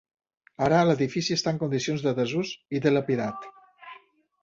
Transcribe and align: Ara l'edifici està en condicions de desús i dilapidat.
Ara 0.67 0.79
l'edifici 0.91 1.37
està 1.37 1.53
en 1.57 1.61
condicions 1.65 2.07
de 2.07 2.17
desús 2.23 2.57
i 2.79 2.85
dilapidat. 2.87 3.51